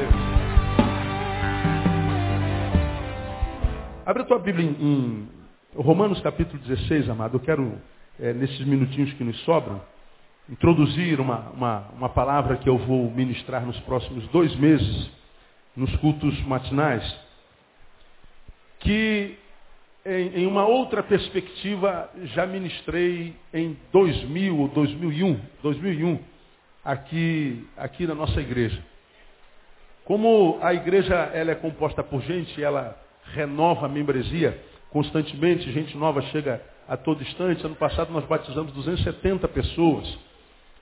[0.00, 0.14] Deus.
[4.06, 5.28] Abre a tua Bíblia em, em
[5.74, 7.36] Romanos capítulo 16, amado.
[7.36, 7.78] Eu quero,
[8.18, 9.80] é, nesses minutinhos que nos sobram,
[10.48, 15.10] introduzir uma, uma, uma palavra que eu vou ministrar nos próximos dois meses,
[15.76, 17.04] nos cultos matinais,
[18.80, 19.36] que
[20.04, 26.18] em, em, uma outra perspectiva já ministrei em 2000 ou 2001, 2001
[26.84, 28.89] aqui, aqui na nossa igreja.
[30.10, 33.00] Como a igreja ela é composta por gente, ela
[33.32, 34.60] renova a membresia
[34.90, 37.64] constantemente, gente nova chega a todo instante.
[37.64, 40.18] Ano passado nós batizamos 270 pessoas.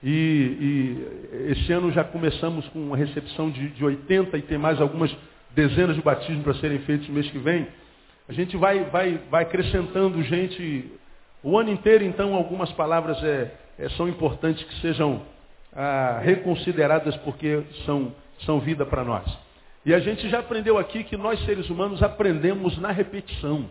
[0.03, 4.81] E, e esse ano já começamos com uma recepção de, de 80 e tem mais
[4.81, 5.15] algumas
[5.51, 7.67] dezenas de batismos para serem feitos no mês que vem.
[8.31, 10.91] A gente vai, vai, vai acrescentando gente
[11.43, 15.21] o ano inteiro, então algumas palavras é, é, são importantes que sejam
[15.75, 18.11] ah, reconsideradas porque são,
[18.41, 19.25] são vida para nós.
[19.85, 23.71] E a gente já aprendeu aqui que nós seres humanos aprendemos na repetição.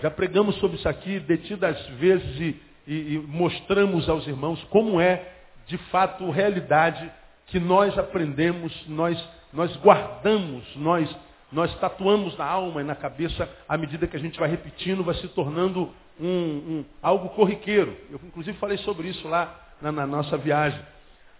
[0.00, 5.32] Já pregamos sobre isso aqui detidas vezes e, e, e mostramos aos irmãos como é
[5.66, 7.10] de fato realidade
[7.48, 9.22] que nós aprendemos, nós,
[9.52, 11.14] nós guardamos, nós,
[11.50, 15.14] nós tatuamos na alma e na cabeça à medida que a gente vai repetindo, vai
[15.16, 17.96] se tornando um, um algo corriqueiro.
[18.10, 20.80] Eu inclusive falei sobre isso lá na, na nossa viagem.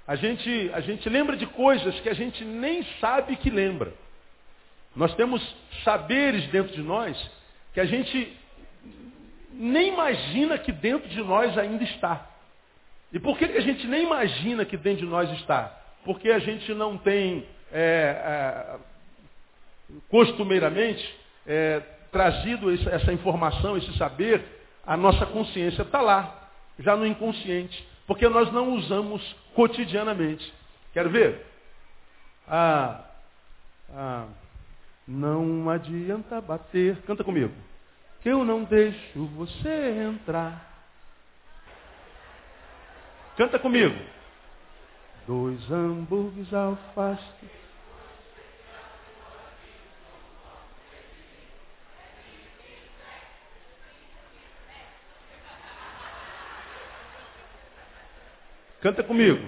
[0.09, 3.93] A gente, a gente lembra de coisas que a gente nem sabe que lembra.
[4.97, 5.43] Nós temos
[5.85, 7.31] saberes dentro de nós
[7.75, 8.35] que a gente
[9.53, 12.27] nem imagina que dentro de nós ainda está.
[13.13, 15.79] E por que, que a gente nem imagina que dentro de nós está?
[16.07, 18.77] Porque a gente não tem é, é,
[20.09, 21.07] costumeiramente
[21.47, 24.43] é, trazido essa informação, esse saber,
[24.87, 29.23] a nossa consciência está lá, já no inconsciente porque nós não usamos
[29.59, 30.55] cotidianamente.
[30.93, 31.45] Quero ver?
[32.47, 33.05] Ah,
[33.93, 34.27] ah,
[35.05, 37.03] não adianta bater.
[37.03, 37.53] Canta comigo.
[38.23, 40.65] Que eu não deixo você entrar.
[43.37, 43.99] Canta comigo.
[45.27, 47.51] Dois hambúrgueres alface.
[58.89, 59.47] Canta comigo.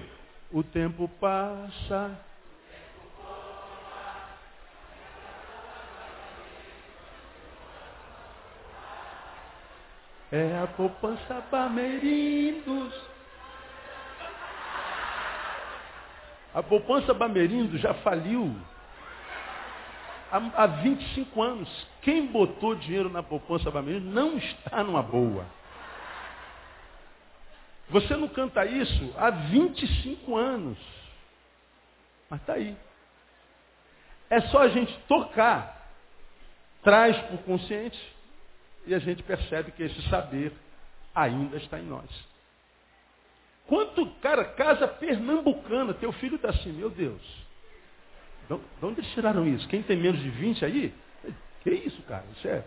[0.51, 2.15] O tempo passa.
[10.31, 12.93] É a poupança Bamerindos.
[16.53, 18.55] A poupança Bamerindos já faliu
[20.31, 21.87] há, há 25 anos.
[22.03, 25.47] Quem botou dinheiro na poupança Bamerindos não está numa boa.
[27.91, 30.77] Você não canta isso há 25 anos.
[32.29, 32.75] Mas está aí.
[34.29, 35.91] É só a gente tocar,
[36.81, 37.99] traz para o consciente
[38.87, 40.53] e a gente percebe que esse saber
[41.13, 42.09] ainda está em nós.
[43.67, 47.21] Quanto, cara, casa pernambucana, teu filho está assim, meu Deus.
[48.47, 49.67] De onde eles tiraram isso?
[49.67, 50.93] Quem tem menos de 20 aí?
[51.61, 52.23] Que isso, cara?
[52.37, 52.63] Isso é,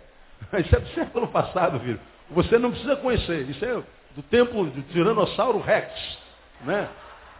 [0.60, 2.00] isso é do passado, filho.
[2.30, 3.48] Você não precisa conhecer.
[3.48, 3.82] Isso é
[4.14, 6.18] do tempo do Tiranossauro Rex.
[6.60, 6.88] Né?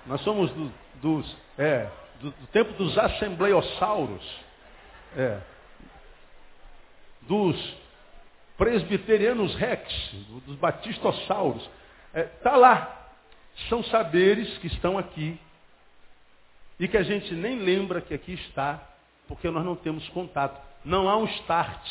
[0.06, 1.88] Nós somos do, dos, é,
[2.20, 4.44] do, do, tempo dos assembleiosauros.
[5.16, 5.38] É,
[7.22, 7.76] dos
[8.56, 10.14] presbiterianos Rex,
[10.46, 11.62] dos batistossauros.
[12.08, 13.08] Está é, tá lá.
[13.68, 15.38] São saberes que estão aqui
[16.78, 18.82] e que a gente nem lembra que aqui está,
[19.28, 20.60] porque nós não temos contato.
[20.84, 21.88] Não há um start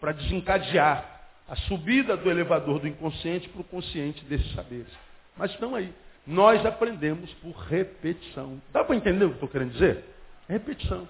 [0.00, 1.15] para desencadear
[1.48, 4.92] a subida do elevador do inconsciente para o consciente desses saberes.
[5.36, 5.92] Mas estão aí.
[6.26, 8.60] Nós aprendemos por repetição.
[8.72, 10.04] Dá para entender o que estou querendo dizer?
[10.48, 11.08] É repetição.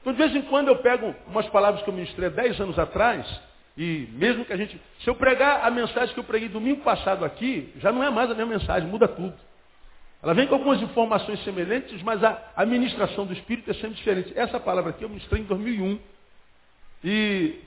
[0.00, 2.78] Então, de vez em quando eu pego umas palavras que eu ministrei há 10 anos
[2.78, 3.26] atrás,
[3.76, 4.80] e mesmo que a gente.
[5.00, 8.30] Se eu pregar a mensagem que eu preguei domingo passado aqui, já não é mais
[8.30, 9.34] a minha mensagem, muda tudo.
[10.22, 14.32] Ela vem com algumas informações semelhantes, mas a administração do Espírito é sempre diferente.
[14.34, 15.98] Essa palavra aqui eu ministrei em 2001.
[17.02, 17.60] E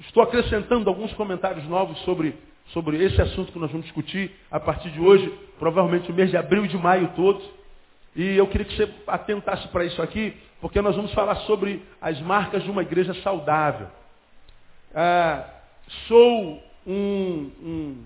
[0.00, 2.34] Estou acrescentando alguns comentários novos sobre,
[2.72, 6.36] sobre esse assunto que nós vamos discutir a partir de hoje, provavelmente o mês de
[6.36, 7.42] abril e de maio todos.
[8.14, 12.20] E eu queria que você atentasse para isso aqui, porque nós vamos falar sobre as
[12.20, 13.88] marcas de uma igreja saudável.
[14.94, 15.44] Ah,
[16.08, 18.04] sou um, um,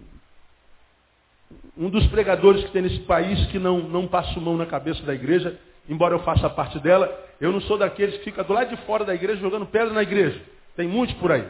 [1.78, 5.14] um, dos pregadores que tem nesse país que não, não passo mão na cabeça da
[5.14, 5.58] igreja,
[5.88, 7.08] embora eu faça parte dela.
[7.40, 10.02] Eu não sou daqueles que ficam do lado de fora da igreja jogando pedra na
[10.02, 10.42] igreja.
[10.76, 11.46] Tem muitos por aí.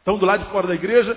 [0.00, 1.16] Estão do lado de fora da igreja,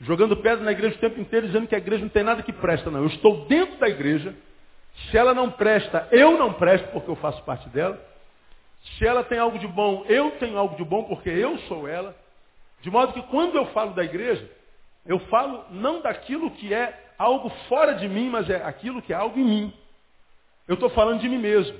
[0.00, 2.52] jogando pedra na igreja o tempo inteiro, dizendo que a igreja não tem nada que
[2.52, 3.00] presta, não.
[3.00, 4.34] Eu estou dentro da igreja.
[5.10, 8.00] Se ela não presta, eu não presto, porque eu faço parte dela.
[8.98, 12.16] Se ela tem algo de bom, eu tenho algo de bom porque eu sou ela.
[12.80, 14.48] De modo que quando eu falo da igreja,
[15.04, 19.16] eu falo não daquilo que é algo fora de mim, mas é aquilo que é
[19.16, 19.74] algo em mim.
[20.66, 21.78] Eu estou falando de mim mesmo.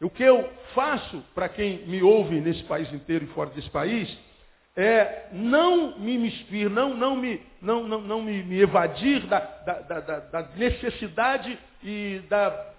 [0.00, 4.14] O que eu faço para quem me ouve nesse país inteiro e fora desse país
[4.76, 9.80] é não me mispir, não, não, me, não, não, não me, me evadir da, da,
[9.80, 12.72] da, da necessidade e da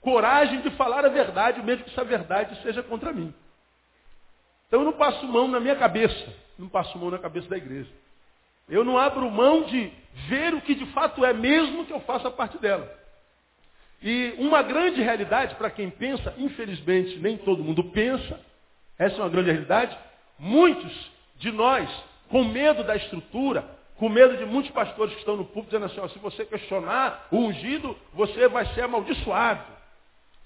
[0.00, 3.34] coragem de falar a verdade, mesmo que essa verdade seja contra mim.
[4.66, 7.90] Então eu não passo mão na minha cabeça, não passo mão na cabeça da igreja.
[8.68, 9.90] Eu não abro mão de
[10.28, 12.96] ver o que de fato é, mesmo que eu faça parte dela.
[14.02, 18.40] E uma grande realidade para quem pensa, infelizmente nem todo mundo pensa,
[18.98, 19.98] essa é uma grande realidade,
[20.38, 20.92] muitos
[21.38, 21.88] de nós,
[22.28, 23.64] com medo da estrutura,
[23.96, 27.26] com medo de muitos pastores que estão no púlpito dizendo assim, ó, se você questionar
[27.30, 29.78] o ungido, você vai ser amaldiçoado.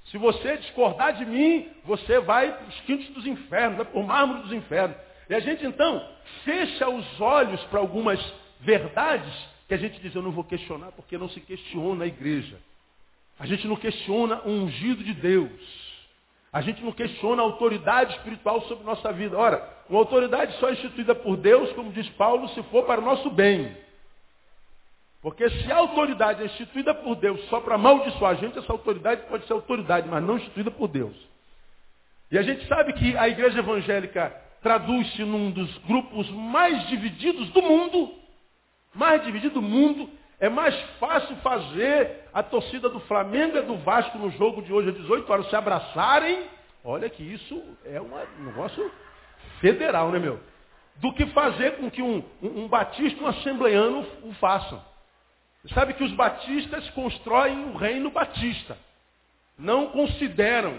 [0.06, 4.06] Se você discordar de mim, você vai para os quintos dos infernos, vai para o
[4.06, 4.96] mármore dos infernos.
[5.28, 6.06] E a gente então
[6.44, 8.20] fecha os olhos para algumas
[8.60, 9.32] verdades
[9.68, 12.58] que a gente diz, eu não vou questionar porque não se questiona a igreja.
[13.38, 15.50] A gente não questiona o ungido de Deus.
[16.52, 19.38] A gente não questiona a autoridade espiritual sobre nossa vida.
[19.38, 23.04] Ora, uma autoridade só é instituída por Deus, como diz Paulo, se for para o
[23.04, 23.74] nosso bem.
[25.22, 29.22] Porque se a autoridade é instituída por Deus só para amaldiçoar a gente, essa autoridade
[29.28, 31.16] pode ser autoridade, mas não instituída por Deus.
[32.30, 37.62] E a gente sabe que a igreja evangélica traduz-se num dos grupos mais divididos do
[37.62, 38.14] mundo,
[38.94, 40.10] mais dividido do mundo,
[40.42, 44.88] é mais fácil fazer a torcida do Flamengo e do Vasco no jogo de hoje
[44.88, 46.48] às 18 horas se abraçarem.
[46.82, 48.90] Olha que isso é um negócio
[49.60, 50.40] federal, né, meu?
[50.96, 54.84] Do que fazer com que um, um, um batista um assembleano o façam.
[55.72, 58.76] Sabe que os batistas constroem o reino batista.
[59.56, 60.76] Não consideram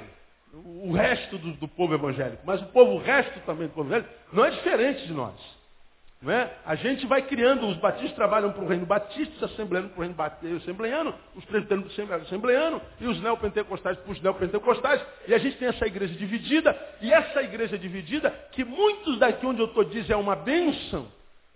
[0.54, 2.44] o resto do, do povo evangélico.
[2.46, 5.63] Mas o povo, o resto também do povo evangélico, não é diferente de nós.
[6.24, 6.54] Não é?
[6.66, 10.04] A gente vai criando, os batistas trabalham para o reino batista, os assembleanos para o
[10.04, 15.06] reino assembleano, os presbiterianos para o assembleano e os neopentecostais para os neopentecostais.
[15.28, 19.60] E a gente tem essa igreja dividida, e essa igreja dividida, que muitos daqui onde
[19.60, 21.12] eu estou dizem é uma bênção.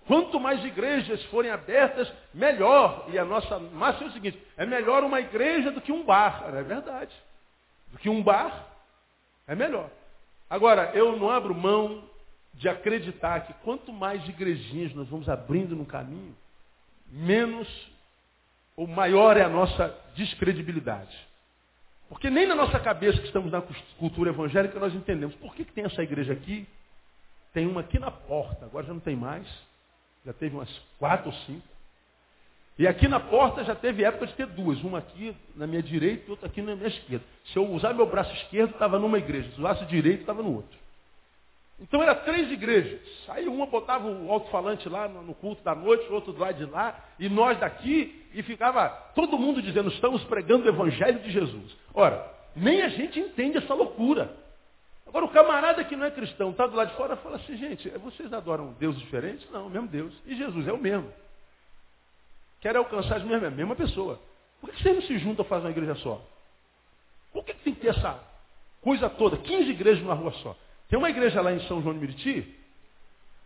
[0.05, 3.05] Quanto mais igrejas forem abertas, melhor.
[3.07, 6.43] E a nossa máxima é o seguinte, é melhor uma igreja do que um bar.
[6.45, 7.15] É verdade.
[7.93, 8.67] Do que um bar,
[9.47, 9.89] é melhor.
[10.49, 12.03] Agora, eu não abro mão
[12.57, 16.35] de acreditar que quanto mais igrejinhas nós vamos abrindo no caminho,
[17.09, 17.67] menos
[18.75, 21.15] ou maior é a nossa descredibilidade.
[22.09, 23.61] Porque nem na nossa cabeça que estamos na
[23.97, 26.67] cultura evangélica nós entendemos por que, que tem essa igreja aqui,
[27.53, 29.47] tem uma aqui na porta, agora já não tem mais,
[30.25, 31.67] já teve umas quatro ou cinco.
[32.79, 36.25] E aqui na porta já teve época de ter duas, uma aqui na minha direita
[36.27, 37.25] e outra aqui na minha esquerda.
[37.45, 40.55] Se eu usar meu braço esquerdo, estava numa igreja, se eu usasse direito, estava no
[40.55, 40.86] outro.
[41.79, 42.99] Então eram três igrejas.
[43.27, 46.65] Aí uma botava o alto-falante lá no culto da noite, o outro do lado de
[46.65, 51.75] lá, e nós daqui, e ficava todo mundo dizendo, estamos pregando o Evangelho de Jesus.
[51.93, 52.25] Ora,
[52.55, 54.35] nem a gente entende essa loucura.
[55.07, 57.89] Agora o camarada que não é cristão, está do lado de fora, fala assim, gente,
[57.89, 59.49] vocês adoram Deus diferentes?
[59.51, 60.13] Não, o mesmo Deus.
[60.25, 61.11] E Jesus é o mesmo.
[62.59, 64.19] Quer alcançar as mesmas, a mesma pessoa.
[64.59, 66.21] Por que vocês não se juntam a fazer uma igreja só?
[67.31, 68.19] Por que tem que ter essa
[68.81, 69.37] coisa toda?
[69.37, 70.55] 15 igrejas numa rua só.
[70.89, 72.55] Tem uma igreja lá em São João de Meriti,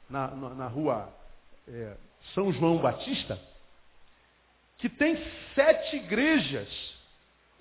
[0.10, 1.12] na, na, na rua
[1.68, 1.96] é,
[2.34, 3.40] São João Batista,
[4.78, 5.18] que tem
[5.56, 6.70] sete igrejas,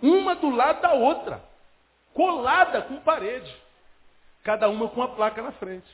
[0.02, 1.42] uma do lado da outra,
[2.12, 3.54] colada com parede,
[4.42, 5.88] cada uma com uma placa na frente.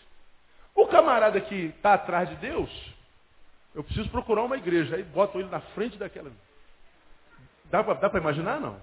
[0.74, 2.70] O camarada que está atrás de Deus,
[3.74, 6.30] eu preciso procurar uma igreja, aí botam ele na frente daquela.
[7.70, 8.80] Dá para imaginar, não?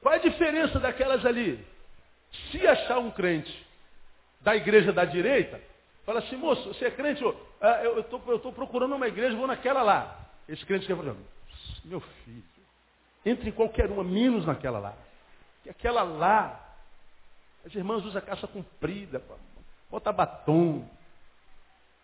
[0.00, 1.64] Qual é a diferença daquelas ali?
[2.50, 3.69] Se achar um crente
[4.40, 5.60] da igreja da direita,
[6.04, 7.22] fala assim, moço, você é crente?
[7.60, 10.18] Ah, eu estou procurando uma igreja, vou naquela lá.
[10.48, 11.14] Esse crente quer falar,
[11.84, 12.42] meu filho,
[13.24, 14.94] entre em qualquer uma, menos naquela lá.
[15.62, 16.74] Que aquela lá,
[17.64, 19.22] as irmãs usam calça comprida,
[19.90, 20.88] bota batom.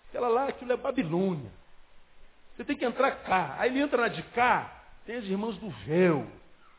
[0.08, 1.50] Aquela lá, aquilo é Babilônia.
[2.54, 3.56] Você tem que entrar cá.
[3.58, 6.26] Aí ele entra na de cá, tem as irmãs do véu,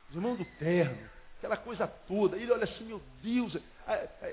[0.09, 0.97] os irmãos do terno,
[1.37, 2.35] aquela coisa toda.
[2.37, 3.57] Ele olha assim, meu Deus,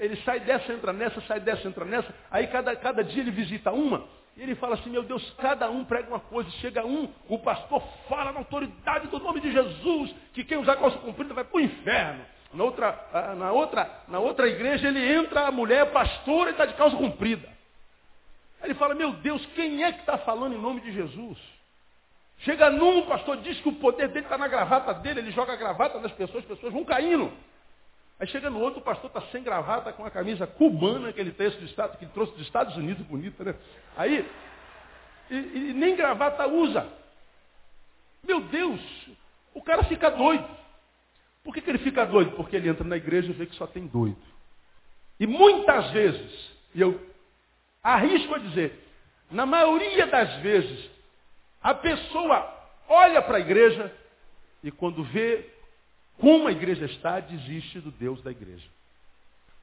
[0.00, 2.12] ele sai dessa, entra nessa, sai dessa, entra nessa.
[2.30, 4.04] Aí cada, cada dia ele visita uma.
[4.37, 6.50] E ele fala assim, meu Deus, cada um prega uma coisa.
[6.52, 10.99] Chega um, o pastor fala na autoridade do nome de Jesus, que quem usar calça
[10.99, 12.25] comprida vai para o inferno.
[12.52, 16.66] Na outra, na, outra, na outra igreja ele entra, a mulher é pastora e está
[16.66, 17.49] de calça comprida.
[18.61, 21.38] Aí ele fala, meu Deus, quem é que está falando em nome de Jesus?
[22.38, 25.53] Chega num, o pastor diz que o poder dele está na gravata dele, ele joga
[25.53, 27.33] a gravata nas pessoas, as pessoas vão caindo.
[28.19, 31.33] Aí chega no outro, o pastor está sem gravata, com a camisa cubana que ele,
[31.33, 33.55] texto do Estado, que ele trouxe dos Estados Unidos, bonita, né?
[33.97, 34.29] Aí,
[35.31, 36.87] e, e nem gravata usa.
[38.23, 38.81] Meu Deus,
[39.53, 40.49] o cara fica doido.
[41.43, 42.33] Por que, que ele fica doido?
[42.33, 44.17] Porque ele entra na igreja e vê que só tem doido.
[45.19, 47.00] E muitas vezes, e eu
[47.83, 48.83] arrisco a dizer,
[49.31, 50.91] na maioria das vezes,
[51.64, 52.47] a pessoa
[52.87, 53.90] olha para a igreja
[54.62, 55.50] e quando vê
[56.18, 58.68] como a igreja está, desiste do Deus da igreja.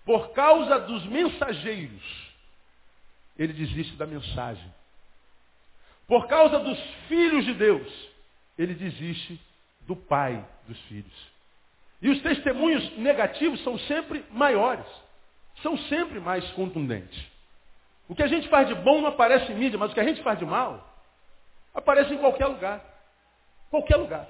[0.03, 2.33] Por causa dos mensageiros,
[3.37, 4.73] ele desiste da mensagem.
[6.07, 8.09] Por causa dos filhos de Deus,
[8.57, 9.39] ele desiste
[9.81, 11.31] do pai dos filhos.
[12.01, 14.87] E os testemunhos negativos são sempre maiores,
[15.61, 17.23] são sempre mais contundentes.
[18.09, 20.03] O que a gente faz de bom não aparece em mídia, mas o que a
[20.03, 20.90] gente faz de mal
[21.73, 22.83] aparece em qualquer lugar.
[23.69, 24.27] Qualquer lugar.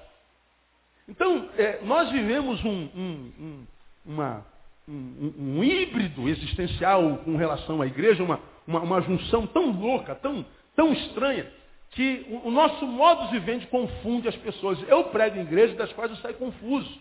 [1.07, 3.67] Então, é, nós vivemos um, um, um,
[4.05, 4.45] uma,
[4.88, 10.45] um, híbrido existencial com relação à igreja, uma, uma, uma junção tão louca, tão,
[10.75, 11.51] tão estranha,
[11.91, 14.79] que o, o nosso modo de viver confunde as pessoas.
[14.88, 17.00] Eu prego em igrejas das quais eu saio confuso.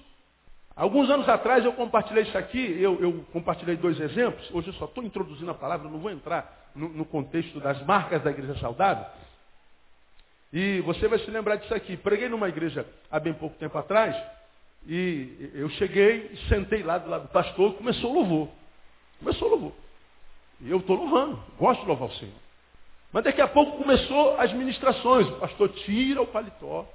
[0.75, 4.87] Alguns anos atrás eu compartilhei isso aqui, eu, eu compartilhei dois exemplos, hoje eu só
[4.87, 9.05] estou introduzindo a palavra, não vou entrar no, no, contexto das marcas da igreja saudável.
[10.53, 11.97] E você vai se lembrar disso aqui.
[11.97, 14.17] Preguei numa igreja há bem pouco tempo atrás,
[14.87, 18.49] e eu cheguei, sentei lá do lado do pastor, começou o louvor.
[19.19, 19.73] Começou o louvor.
[20.61, 22.35] E eu estou louvando, gosto de louvar o Senhor.
[23.13, 25.27] Mas daqui a pouco começou as ministrações.
[25.29, 26.89] O pastor tira o paletó.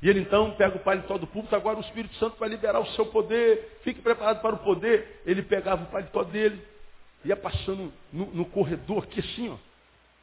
[0.00, 2.86] E ele então pega o paletó do púlpito, agora o Espírito Santo vai liberar o
[2.88, 5.22] seu poder, fique preparado para o poder.
[5.24, 6.62] Ele pegava o paletó dele,
[7.24, 9.56] ia passando no, no corredor aqui assim, ó.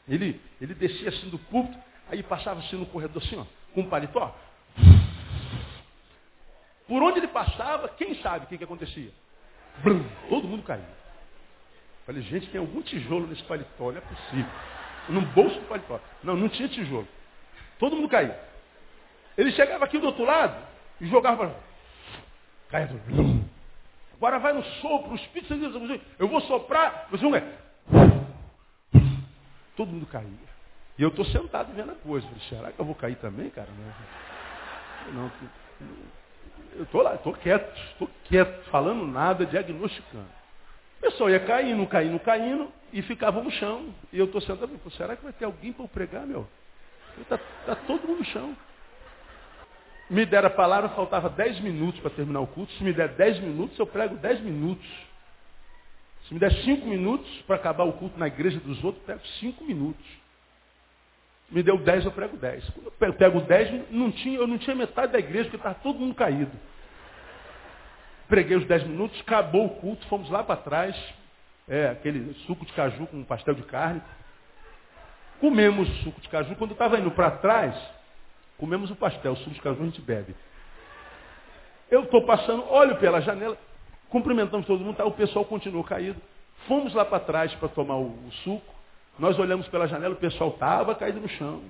[0.08, 1.78] Ele, ele descia assim do púlpito,
[2.12, 4.36] aí passava assim no corredor assim, ó, com o paletó.
[6.88, 9.12] Por onde ele passava, quem sabe o que, que acontecia?
[10.30, 11.02] Todo mundo caía.
[12.06, 14.52] Falei, gente, tem algum tijolo nesse paletó, não é possível.
[15.08, 16.00] No bolso do paletó.
[16.22, 17.08] Não, não tinha tijolo.
[17.80, 18.38] Todo mundo caía.
[19.38, 20.62] Ele chegava aqui do outro lado
[21.00, 21.56] e jogava para.
[22.70, 23.50] Caia tudo.
[24.16, 27.44] Agora vai no sopro, o Espírito Santo eu vou soprar, você não é.
[29.76, 30.51] Todo mundo caía.
[31.02, 32.28] E eu estou sentado vendo a coisa.
[32.28, 33.70] Falei, será que eu vou cair também, cara?
[35.12, 35.32] Não, não
[36.76, 40.30] eu estou lá, estou quieto, estou quieto, falando nada, diagnosticando.
[41.00, 43.92] O pessoal ia caindo, caindo, caindo, e ficava no chão.
[44.14, 46.48] E eu estou sentado, será que vai ter alguém para eu pregar, meu?
[47.20, 48.56] Está tá todo mundo no chão.
[50.08, 52.72] Me deram a palavra, faltava 10 minutos para terminar o culto.
[52.74, 54.88] Se me der 10 minutos, eu prego 10 minutos.
[56.28, 59.28] Se me der 5 minutos para acabar o culto na igreja dos outros, eu prego
[59.40, 60.21] 5 minutos.
[61.52, 62.70] Me deu 10, eu prego 10.
[62.70, 66.00] Quando eu pego 10, não tinha, eu não tinha metade da igreja, porque estava todo
[66.00, 66.52] mundo caído.
[68.28, 70.96] Preguei os 10 minutos, acabou o culto, fomos lá para trás,
[71.68, 74.02] é, aquele suco de caju com pastel de carne.
[75.42, 76.56] Comemos o suco de caju.
[76.56, 77.76] Quando estava indo para trás,
[78.62, 80.36] Comemos o pastel, o suco de caju a gente bebe.
[81.90, 83.58] Eu estou passando, olho pela janela,
[84.08, 86.22] cumprimentamos todo mundo, tá, o pessoal continuou caído.
[86.68, 88.76] Fomos lá para trás para tomar o, o, suco.
[89.20, 91.62] Nós olhamos pela janela, o pessoal estava caído no chão.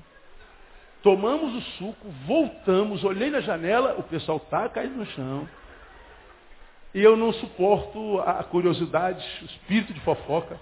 [1.04, 5.48] Tomamos o suco, voltamos, olhei na janela, o pessoal está caído no chão.
[6.94, 10.60] E eu não suporto a curiosidade, o espírito de fofoca.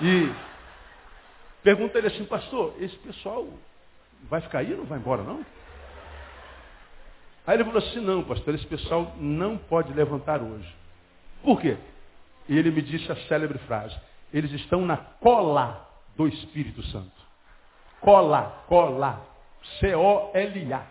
[0.00, 0.32] E
[1.62, 3.46] pergunta ele assim, pastor, esse pessoal
[4.30, 5.44] vai ficar aí ou não vai embora não?
[7.46, 10.72] Aí ele falou assim, não, pastor, esse pessoal não pode levantar hoje.
[11.42, 11.76] Por quê?
[12.48, 13.96] E ele me disse a célebre frase,
[14.32, 17.12] eles estão na cola do Espírito Santo.
[18.00, 19.26] Cola, cola.
[19.78, 20.86] C-O-L-A.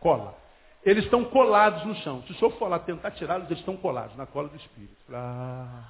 [0.00, 0.36] Cola.
[0.84, 2.22] Eles estão colados no chão.
[2.22, 4.96] Se o senhor for lá tentar tirá-los, eles estão colados na cola do Espírito.
[5.12, 5.84] Ah,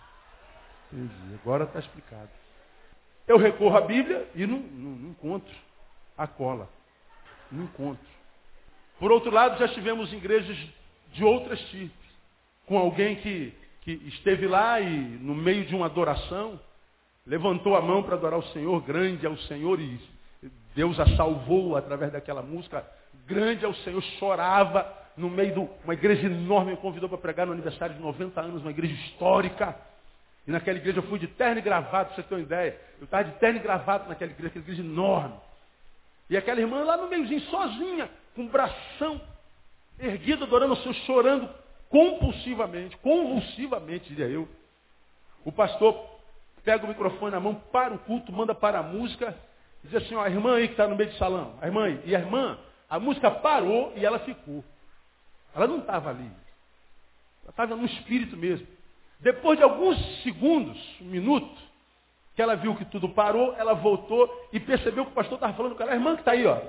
[0.93, 1.39] entendi.
[1.43, 2.31] Agora está explicado.
[3.27, 5.55] Eu recorro à Bíblia e não, não, não encontro
[6.17, 6.69] a cola.
[7.53, 8.09] No encontro.
[8.99, 10.57] Por outro lado, já tivemos igrejas
[11.13, 12.07] de outras tipos,
[12.67, 16.59] com alguém que, que esteve lá e, no meio de uma adoração,
[17.29, 20.01] levantou a mão para adorar o Senhor, grande é o Senhor, e
[20.75, 22.85] Deus a salvou através daquela música,
[23.27, 27.47] grande é o Senhor, chorava no meio de uma igreja enorme, me convidou para pregar
[27.47, 29.77] no aniversário de 90 anos, uma igreja histórica.
[30.47, 32.81] E naquela igreja eu fui de terno e gravado, para você ter uma ideia.
[32.99, 35.35] Eu estava de terno e gravado naquela igreja, aquela igreja enorme.
[36.31, 39.21] E aquela irmã lá no meiozinho, sozinha, com o bração
[39.99, 41.51] erguido, adorando o Senhor, chorando
[41.91, 44.49] compulsivamente, convulsivamente, diria eu.
[45.45, 46.18] O pastor
[46.69, 49.35] pega o microfone na mão, para o culto, manda para a música,
[49.83, 52.03] diz assim, ó, a irmã aí que está no meio do salão, a irmã aí.
[52.05, 52.59] E a irmã,
[52.91, 54.63] a música parou e ela ficou.
[55.57, 56.31] Ela não estava ali.
[57.43, 58.67] Ela estava no espírito mesmo.
[59.19, 61.59] Depois de alguns segundos, um minuto,
[62.37, 65.75] que ela viu que tudo parou, ela voltou e percebeu que o pastor estava falando
[65.75, 65.93] com ela.
[65.93, 66.61] A irmã que está aí, ó,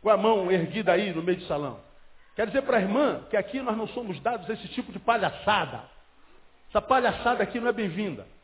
[0.00, 1.80] com a mão erguida aí no meio do salão.
[2.36, 5.00] Quer dizer para a irmã que aqui nós não somos dados a esse tipo de
[5.00, 5.82] palhaçada.
[6.68, 8.37] Essa palhaçada aqui não é bem-vinda.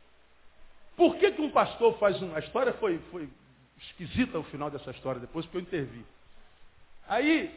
[0.96, 2.36] Por que, que um pastor faz uma.
[2.36, 3.28] A história foi, foi
[3.78, 6.04] esquisita o final dessa história, depois que eu intervi.
[7.08, 7.52] Aí,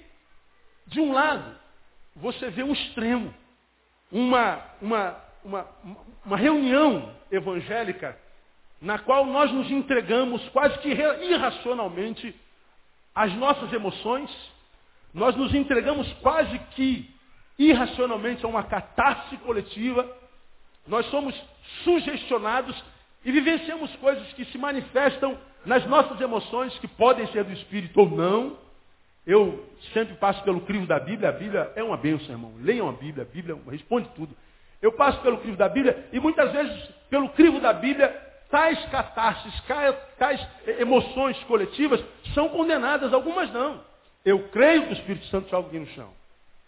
[0.88, 1.56] de um lado,
[2.16, 3.34] você vê um extremo,
[4.12, 5.68] uma, uma, uma,
[6.26, 8.18] uma reunião evangélica
[8.82, 12.36] na qual nós nos entregamos quase que irracionalmente
[13.14, 14.30] às nossas emoções,
[15.14, 17.12] nós nos entregamos quase que
[17.58, 20.08] irracionalmente a uma catástrofe coletiva,
[20.86, 21.36] nós somos
[21.84, 22.76] sugestionados
[23.28, 28.10] e vivenciamos coisas que se manifestam nas nossas emoções, que podem ser do Espírito ou
[28.10, 28.58] não.
[29.26, 32.54] Eu sempre passo pelo crivo da Bíblia, a Bíblia é uma bênção, irmão.
[32.62, 34.34] Leiam a Bíblia, a Bíblia responde tudo.
[34.82, 38.08] Eu passo pelo crivo da Bíblia e muitas vezes, pelo crivo da Bíblia,
[38.50, 39.62] tais catástrofes,
[40.18, 40.48] tais
[40.80, 42.02] emoções coletivas
[42.34, 43.82] são condenadas, algumas não.
[44.24, 46.12] Eu creio que o Espírito Santo joga alguém no chão.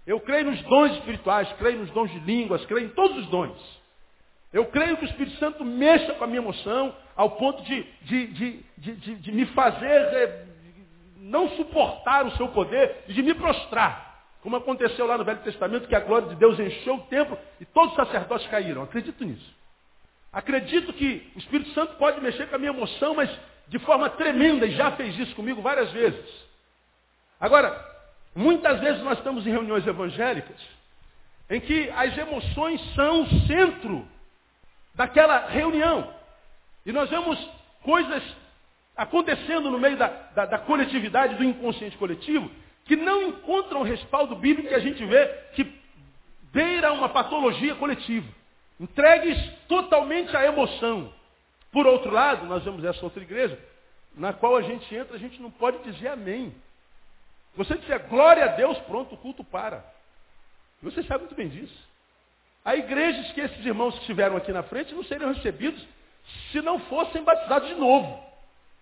[0.05, 3.78] Eu creio nos dons espirituais, creio nos dons de línguas, creio em todos os dons.
[4.51, 8.27] Eu creio que o Espírito Santo mexa com a minha emoção ao ponto de, de,
[8.77, 10.45] de, de, me fazer é,
[11.17, 14.09] não suportar o seu poder e de me prostrar.
[14.41, 17.65] Como aconteceu lá no Velho Testamento, que a glória de Deus encheu o templo e
[17.65, 18.81] todos os sacerdotes caíram.
[18.81, 19.55] Acredito nisso.
[20.31, 23.29] Acredito que o Espírito Santo pode mexer com a minha emoção, mas
[23.67, 26.25] de forma tremenda, e já fez isso comigo várias vezes.
[27.39, 27.85] Agora,
[28.35, 30.57] muitas vezes nós estamos em reuniões evangélicas
[31.49, 34.07] em que as emoções são o centro
[34.99, 36.13] daquela reunião.
[36.85, 37.39] E nós vemos
[37.83, 38.21] coisas
[38.97, 42.51] acontecendo no meio da, da, da coletividade, do inconsciente coletivo,
[42.83, 45.73] que não encontram respaldo bíblico que a gente vê que
[46.51, 48.27] beira uma patologia coletiva.
[48.77, 49.37] Entregues
[49.69, 51.13] totalmente à emoção.
[51.71, 53.57] Por outro lado, nós vemos essa outra igreja,
[54.17, 56.53] na qual a gente entra, a gente não pode dizer amém.
[57.55, 59.81] Você disser glória a Deus, pronto, o culto para.
[60.83, 61.88] Você sabe muito bem disso.
[62.63, 65.85] Há igrejas que esses irmãos que estiveram aqui na frente não seriam recebidos
[66.51, 68.29] se não fossem batizados de novo.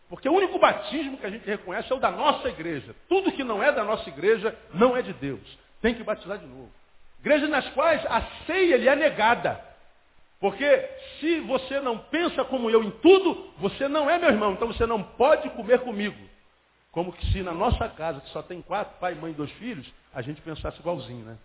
[0.09, 2.95] Porque o único batismo que a gente reconhece é o da nossa igreja.
[3.09, 5.41] Tudo que não é da nossa igreja não é de Deus.
[5.81, 6.71] Tem que batizar de novo.
[7.19, 9.61] Igrejas nas quais a ceia lhe é negada.
[10.39, 14.53] Porque se você não pensa como eu em tudo, você não é meu irmão.
[14.53, 16.17] Então você não pode comer comigo.
[16.91, 19.91] Como que se na nossa casa, que só tem quatro, pai, mãe e dois filhos,
[20.13, 21.37] a gente pensasse igualzinho, né?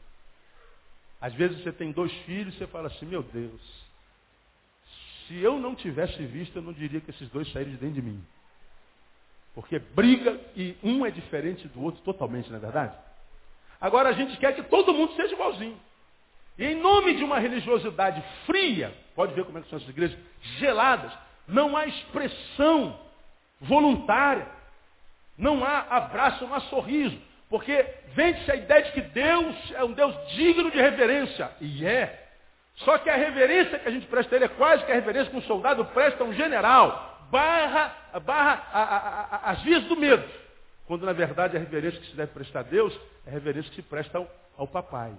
[1.22, 3.60] Às vezes você tem dois filhos e você fala assim, meu Deus,
[5.28, 8.02] se eu não tivesse visto, eu não diria que esses dois saíram de dentro de
[8.02, 8.20] mim.
[9.54, 12.96] Porque briga e um é diferente do outro totalmente, não é verdade?
[13.80, 15.78] Agora a gente quer que todo mundo seja igualzinho.
[16.58, 20.18] E em nome de uma religiosidade fria, pode ver como é que são essas igrejas,
[20.58, 21.12] geladas,
[21.46, 22.98] não há expressão
[23.60, 24.48] voluntária,
[25.38, 27.16] não há abraço, não há sorriso.
[27.52, 27.84] Porque
[28.14, 31.50] vende-se a ideia de que Deus é um Deus digno de reverência.
[31.60, 32.30] E é.
[32.76, 35.30] Só que a reverência que a gente presta a ele é quase que a reverência
[35.30, 37.26] que um soldado presta a um general.
[37.30, 40.26] Barra, barra a, a, a, as vias do medo.
[40.86, 43.76] Quando na verdade a reverência que se deve prestar a Deus é a reverência que
[43.76, 45.12] se presta ao, ao papai.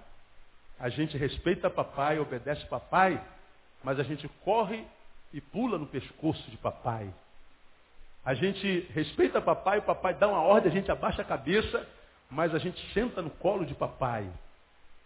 [0.80, 3.22] A gente respeita papai, obedece papai,
[3.84, 4.84] mas a gente corre
[5.32, 7.14] e pula no pescoço de papai.
[8.26, 11.88] A gente respeita papai, o papai dá uma ordem, a gente abaixa a cabeça
[12.34, 14.28] mas a gente senta no colo de papai.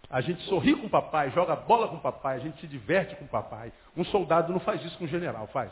[0.10, 3.74] A gente sorri com papai, joga bola com papai, a gente se diverte com papai.
[3.96, 5.72] Um soldado não faz isso com um general, faz.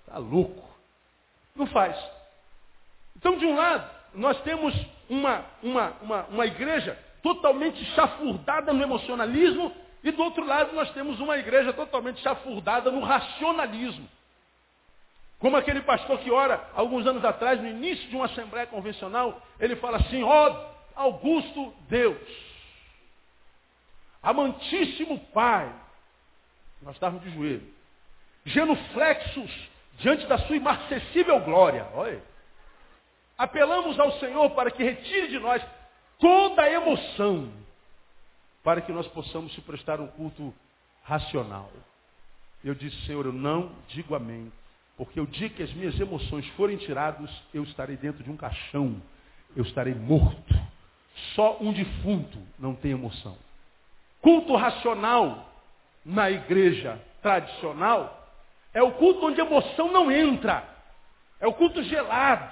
[0.00, 0.68] Está louco.
[1.56, 1.96] Não faz.
[3.16, 4.74] Então, de um lado, nós temos
[5.08, 11.20] uma, uma, uma, uma igreja totalmente chafurdada no emocionalismo, e do outro lado nós temos
[11.20, 14.08] uma igreja totalmente chafurdada no racionalismo.
[15.38, 19.74] Como aquele pastor que ora, alguns anos atrás, no início de uma assembleia convencional, ele
[19.76, 22.18] fala assim, ó oh, Augusto Deus,
[24.22, 25.72] amantíssimo Pai,
[26.82, 27.66] nós estávamos de joelho,
[28.44, 29.50] genuflexos
[29.98, 32.22] diante da sua imarcessível glória, olha,
[33.36, 35.62] apelamos ao Senhor para que retire de nós
[36.18, 37.52] toda a emoção,
[38.62, 40.54] para que nós possamos se prestar um culto
[41.02, 41.70] racional.
[42.62, 44.52] Eu disse, Senhor, eu não digo amém,
[44.96, 49.00] porque o dia que as minhas emoções forem tiradas, eu estarei dentro de um caixão,
[49.56, 50.59] eu estarei morto.
[51.34, 53.36] Só um defunto não tem emoção.
[54.20, 55.50] Culto racional
[56.04, 58.28] na igreja tradicional
[58.72, 60.64] é o culto onde a emoção não entra.
[61.40, 62.50] É o culto gelado.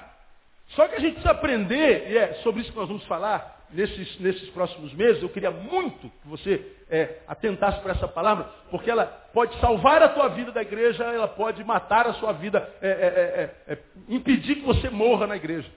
[0.68, 4.18] Só que a gente precisa aprender, e é sobre isso que nós vamos falar, nesses,
[4.18, 9.06] nesses próximos meses, eu queria muito que você é, atentasse para essa palavra, porque ela
[9.32, 13.72] pode salvar a tua vida da igreja, ela pode matar a sua vida, é, é,
[13.72, 13.78] é, é
[14.08, 15.68] impedir que você morra na igreja.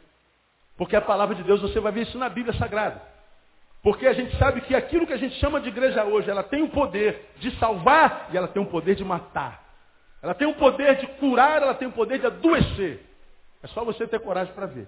[0.82, 3.00] Porque a palavra de Deus, você vai ver isso na Bíblia Sagrada.
[3.84, 6.64] Porque a gente sabe que aquilo que a gente chama de igreja hoje, ela tem
[6.64, 9.64] o poder de salvar e ela tem o poder de matar.
[10.24, 13.00] Ela tem o poder de curar, ela tem o poder de adoecer.
[13.62, 14.88] É só você ter coragem para ver.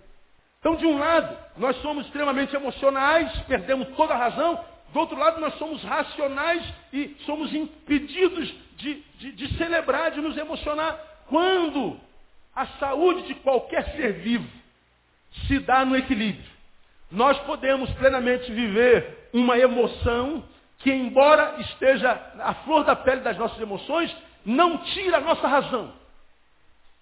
[0.59, 4.65] Então, de um lado, nós somos extremamente emocionais, perdemos toda a razão.
[4.91, 10.35] Do outro lado, nós somos racionais e somos impedidos de, de, de celebrar, de nos
[10.37, 10.97] emocionar.
[11.29, 11.99] Quando
[12.55, 14.62] a saúde de qualquer ser vivo
[15.47, 16.51] se dá no equilíbrio,
[17.11, 20.43] nós podemos plenamente viver uma emoção
[20.79, 24.15] que, embora esteja à flor da pele das nossas emoções,
[24.45, 25.93] não tira a nossa razão.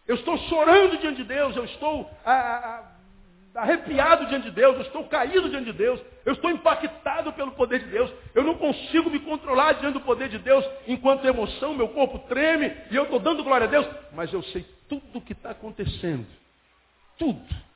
[0.07, 4.81] Eu estou chorando diante de Deus, eu estou a, a, arrepiado diante de Deus, eu
[4.81, 9.09] estou caído diante de Deus, eu estou impactado pelo poder de Deus, eu não consigo
[9.09, 13.19] me controlar diante do poder de Deus enquanto emoção, meu corpo treme e eu estou
[13.19, 16.27] dando glória a Deus, mas eu sei tudo o que está acontecendo.
[17.17, 17.70] Tudo.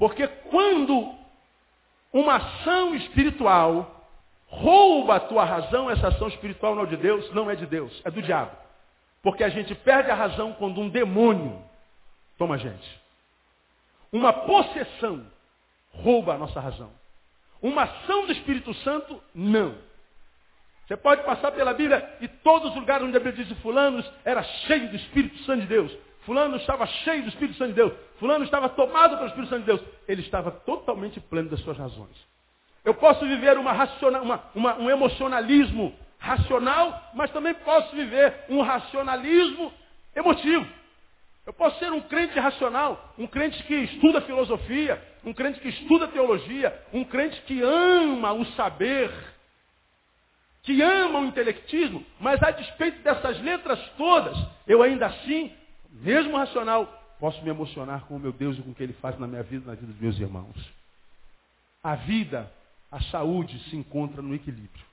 [0.00, 1.14] Porque quando
[2.10, 4.08] uma ação espiritual
[4.46, 8.00] rouba a tua razão, essa ação espiritual não é de Deus, não é de Deus,
[8.02, 8.56] é do diabo.
[9.22, 11.62] Porque a gente perde a razão quando um demônio
[12.38, 13.00] toma a gente.
[14.10, 15.26] Uma possessão
[15.90, 16.90] rouba a nossa razão.
[17.60, 19.76] Uma ação do Espírito Santo, não.
[20.88, 24.42] Você pode passar pela Bíblia e todos os lugares onde a Bíblia diz fulano era
[24.42, 25.94] cheio do Espírito Santo de Deus.
[26.20, 27.92] Fulano estava cheio do Espírito Santo de Deus.
[28.18, 29.80] Fulano estava tomado pelo Espírito Santo de Deus.
[30.06, 32.16] Ele estava totalmente pleno das suas razões.
[32.84, 39.72] Eu posso viver uma uma, uma, um emocionalismo racional, mas também posso viver um racionalismo
[40.14, 40.66] emotivo.
[41.46, 46.06] Eu posso ser um crente racional, um crente que estuda filosofia, um crente que estuda
[46.08, 49.10] teologia, um crente que ama o saber,
[50.62, 55.52] que ama o intelectismo, mas a despeito dessas letras todas, eu ainda assim,
[55.92, 56.86] mesmo racional,
[57.18, 59.42] posso me emocionar com o meu Deus e com o que Ele faz na minha
[59.42, 60.72] vida e na vida dos meus irmãos.
[61.82, 62.50] A vida,
[62.90, 64.84] a saúde se encontra no equilíbrio.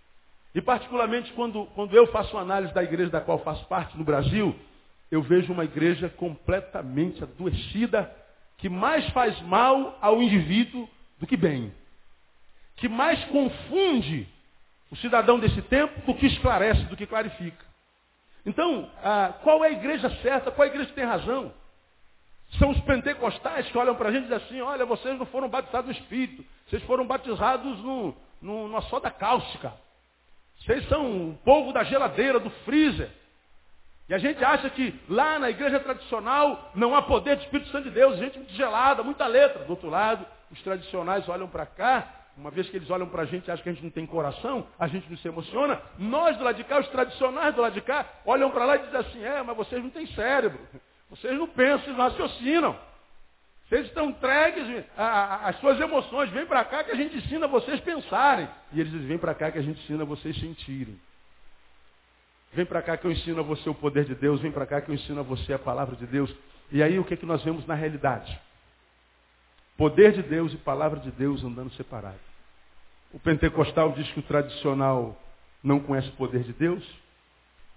[0.56, 4.04] E particularmente quando, quando eu faço uma análise da igreja da qual faço parte no
[4.04, 4.56] Brasil,
[5.12, 8.14] eu vejo uma igreja completamente adoecida,
[8.58, 11.74] que mais faz mal ao indivíduo do que bem.
[12.76, 14.28] Que mais confunde
[14.92, 17.66] o cidadão desse tempo do que esclarece, do que clarifica.
[18.48, 20.50] Então, ah, qual é a igreja certa?
[20.50, 21.52] Qual é a igreja que tem razão?
[22.58, 25.50] São os pentecostais que olham para a gente e dizem assim, olha, vocês não foram
[25.50, 29.74] batizados no Espírito, vocês foram batizados no, no, numa soda cáustica.
[30.60, 33.12] Vocês são o povo da geladeira, do freezer.
[34.08, 37.90] E a gente acha que lá na igreja tradicional não há poder do Espírito Santo
[37.90, 39.66] de Deus, gente muito gelada, muita letra.
[39.66, 43.26] Do outro lado, os tradicionais olham para cá, uma vez que eles olham para a
[43.26, 45.82] gente e acham que a gente não tem coração, a gente não se emociona.
[45.98, 48.80] Nós do lado de cá, os tradicionais do lado de cá, olham para lá e
[48.80, 50.60] dizem assim, é, mas vocês não têm cérebro.
[51.10, 52.80] Vocês não pensam, vocês não raciocinam.
[53.68, 56.30] Vocês estão entregues às suas emoções.
[56.30, 58.48] Vem para cá que a gente ensina vocês pensarem.
[58.72, 60.98] E eles dizem, vem para cá que a gente ensina vocês sentirem.
[62.54, 64.40] Vem para cá que eu ensino a você o poder de Deus.
[64.42, 66.34] Vem para cá que eu ensino a você a palavra de Deus.
[66.72, 68.40] E aí o que, é que nós vemos na realidade?
[69.78, 72.20] Poder de Deus e palavra de Deus andando separados.
[73.14, 75.18] O pentecostal diz que o tradicional
[75.64, 76.84] não conhece o poder de Deus.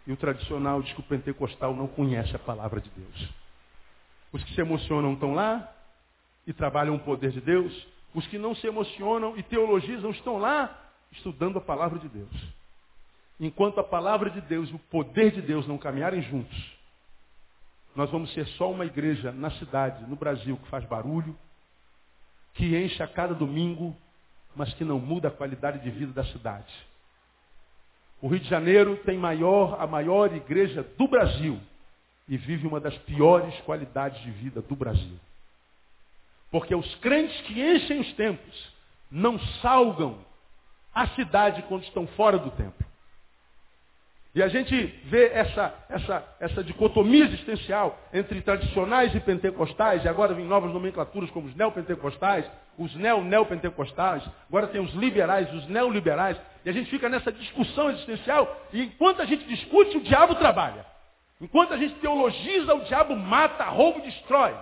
[0.06, 3.30] E o tradicional diz que o pentecostal não conhece a palavra de Deus.
[4.32, 5.70] Os que se emocionam estão lá,
[6.46, 7.86] e trabalham o poder de Deus.
[8.14, 10.76] Os que não se emocionam e teologizam estão lá
[11.12, 12.30] estudando a palavra de Deus.
[13.38, 16.76] Enquanto a palavra de Deus e o poder de Deus não caminharem juntos,
[17.94, 21.36] nós vamos ser só uma igreja na cidade, no Brasil, que faz barulho,
[22.54, 23.96] que enche a cada domingo,
[24.54, 26.72] mas que não muda a qualidade de vida da cidade.
[28.20, 31.58] O Rio de Janeiro tem maior, a maior igreja do Brasil
[32.28, 35.18] e vive uma das piores qualidades de vida do Brasil.
[36.50, 38.72] Porque os crentes que enchem os templos
[39.10, 40.18] não salgam
[40.94, 42.89] a cidade quando estão fora do templo.
[44.32, 50.34] E a gente vê essa, essa, essa dicotomia existencial entre tradicionais e pentecostais, e agora
[50.34, 56.70] vem novas nomenclaturas como os neopentecostais, os neo-neopentecostais, agora tem os liberais, os neoliberais, e
[56.70, 60.86] a gente fica nessa discussão existencial, e enquanto a gente discute, o diabo trabalha.
[61.40, 64.54] Enquanto a gente teologiza, o diabo mata, rouba destrói.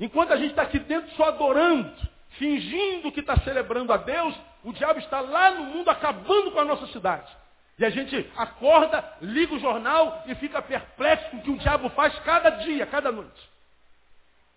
[0.00, 1.92] Enquanto a gente está aqui dentro só adorando,
[2.38, 6.64] fingindo que está celebrando a Deus, o diabo está lá no mundo acabando com a
[6.64, 7.30] nossa cidade.
[7.78, 11.88] E a gente acorda, liga o jornal e fica perplexo com o que o diabo
[11.90, 13.50] faz cada dia, cada noite.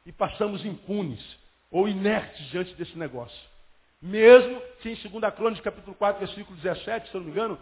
[0.06, 1.20] E passamos impunes
[1.72, 3.40] ou inertes diante desse negócio.
[4.02, 7.58] Mesmo que em 2 Crônicas, capítulo 4, versículo 17, se eu não me engano,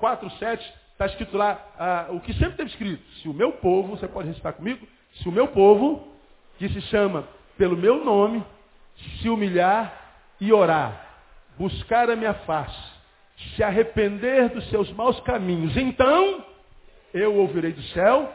[0.00, 3.04] 4, ah, 7, está escrito lá ah, o que sempre teve escrito.
[3.20, 6.12] Se o meu povo, você pode recitar comigo, se o meu povo,
[6.58, 8.44] que se chama pelo meu nome,
[9.20, 11.06] se humilhar e orar,
[11.56, 12.95] buscar a minha face,
[13.54, 16.44] se arrepender dos seus maus caminhos, então
[17.12, 18.32] eu ouvirei do céu,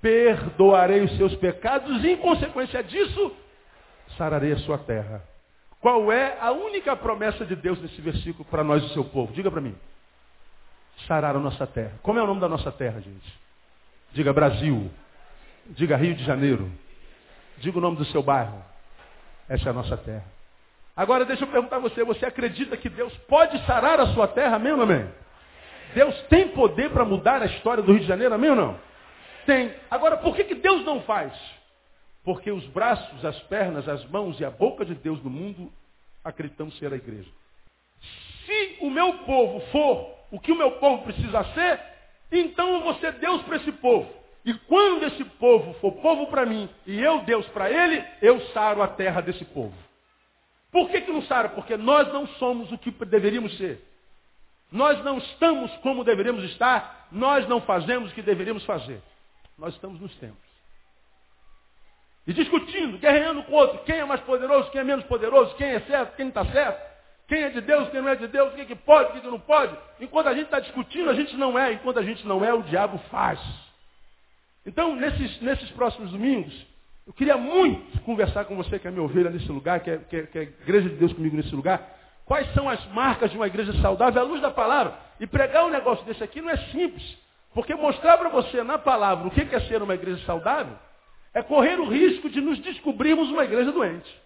[0.00, 3.32] perdoarei os seus pecados e, em consequência disso,
[4.16, 5.22] sararei a sua terra.
[5.80, 9.32] Qual é a única promessa de Deus nesse versículo para nós, o seu povo?
[9.32, 9.74] Diga para mim.
[11.06, 11.92] Sarar a nossa terra.
[12.02, 13.38] Como é o nome da nossa terra, gente?
[14.12, 14.90] Diga Brasil.
[15.66, 16.70] Diga Rio de Janeiro.
[17.58, 18.64] Diga o nome do seu bairro.
[19.48, 20.24] Essa é a nossa terra.
[20.96, 24.56] Agora deixa eu perguntar a você, você acredita que Deus pode sarar a sua terra,
[24.56, 25.08] amém ou não amém?
[25.94, 28.78] Deus tem poder para mudar a história do Rio de Janeiro, amém ou não?
[29.46, 29.74] Tem.
[29.90, 31.32] Agora, por que, que Deus não faz?
[32.24, 35.72] Porque os braços, as pernas, as mãos e a boca de Deus no mundo
[36.24, 37.30] acreditamos ser a igreja.
[38.46, 41.80] Se o meu povo for o que o meu povo precisa ser,
[42.32, 44.10] então eu vou ser Deus para esse povo.
[44.44, 48.82] E quando esse povo for povo para mim e eu Deus para ele, eu saro
[48.82, 49.74] a terra desse povo.
[50.74, 51.50] Por que, que não sara?
[51.50, 53.80] Porque nós não somos o que deveríamos ser.
[54.72, 59.00] Nós não estamos como deveríamos estar, nós não fazemos o que deveríamos fazer.
[59.56, 60.48] Nós estamos nos tempos.
[62.26, 65.68] E discutindo, guerreando com o outro, quem é mais poderoso, quem é menos poderoso, quem
[65.68, 66.94] é certo, quem não está certo,
[67.28, 69.20] quem é de Deus, quem não é de Deus, o que, que pode, o que,
[69.20, 69.78] que não pode.
[70.00, 72.64] Enquanto a gente está discutindo, a gente não é, enquanto a gente não é, o
[72.64, 73.38] diabo faz.
[74.66, 76.66] Então, nesses, nesses próximos domingos,
[77.06, 80.16] eu queria muito conversar com você que é minha ovelha nesse lugar, que é, que,
[80.16, 81.86] é, que é a igreja de Deus comigo nesse lugar.
[82.24, 84.98] Quais são as marcas de uma igreja saudável à luz da palavra?
[85.20, 87.18] E pregar um negócio desse aqui não é simples.
[87.52, 90.76] Porque mostrar para você na palavra o que é ser uma igreja saudável
[91.34, 94.22] é correr o risco de nos descobrirmos uma igreja doente.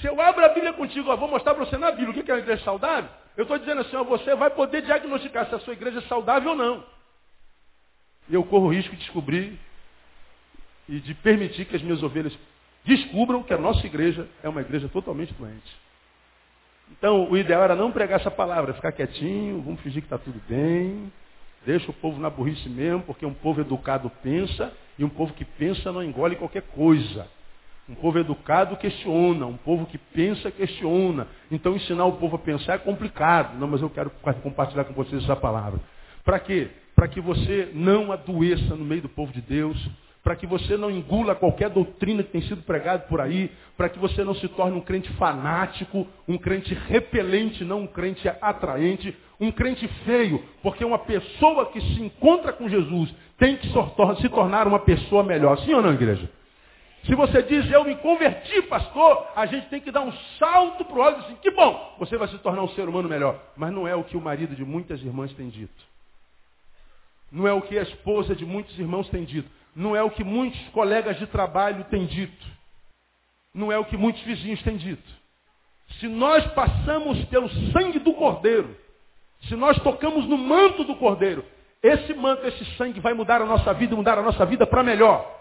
[0.00, 2.30] Se eu abro a Bíblia contigo, ó, vou mostrar para você na Bíblia o que
[2.30, 5.58] é uma igreja saudável, eu estou dizendo assim, ó, você vai poder diagnosticar se a
[5.60, 6.84] sua igreja é saudável ou não.
[8.28, 9.58] E eu corro o risco de descobrir
[10.88, 12.36] e de permitir que as minhas ovelhas
[12.84, 15.76] descubram que a nossa igreja é uma igreja totalmente doente.
[16.90, 20.40] Então, o ideal era não pregar essa palavra, ficar quietinho, vamos fingir que está tudo
[20.48, 21.10] bem,
[21.64, 25.44] deixa o povo na burrice mesmo, porque um povo educado pensa, e um povo que
[25.44, 27.26] pensa não engole qualquer coisa.
[27.88, 31.26] Um povo educado questiona, um povo que pensa questiona.
[31.50, 33.58] Então ensinar o povo a pensar é complicado.
[33.58, 34.10] Não, mas eu quero
[34.42, 35.80] compartilhar com vocês essa palavra.
[36.24, 36.70] Para quê?
[36.94, 39.76] Para que você não adoeça no meio do povo de Deus,
[40.22, 43.98] para que você não engula qualquer doutrina que tem sido pregada por aí, para que
[43.98, 49.50] você não se torne um crente fanático, um crente repelente, não um crente atraente, um
[49.50, 54.78] crente feio, porque uma pessoa que se encontra com Jesus tem que se tornar uma
[54.78, 55.58] pessoa melhor.
[55.58, 56.30] Sim ou não, igreja?
[57.04, 60.96] Se você diz, eu me converti, pastor, a gente tem que dar um salto para
[60.96, 63.42] o olho e assim, que bom, você vai se tornar um ser humano melhor.
[63.56, 65.82] Mas não é o que o marido de muitas irmãs tem dito.
[67.32, 69.50] Não é o que a esposa de muitos irmãos tem dito.
[69.74, 72.46] Não é o que muitos colegas de trabalho têm dito.
[73.54, 75.22] Não é o que muitos vizinhos têm dito.
[76.00, 78.76] Se nós passamos pelo sangue do Cordeiro,
[79.48, 81.44] se nós tocamos no manto do Cordeiro,
[81.82, 85.40] esse manto, esse sangue vai mudar a nossa vida, mudar a nossa vida para melhor.